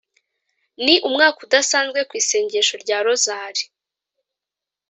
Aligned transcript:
ni 0.83 0.95
umwaka 1.07 1.37
udasanzwe 1.47 1.99
ku 2.07 2.13
isengesho 2.21 2.73
rya 2.83 2.97
rozali 3.05 3.63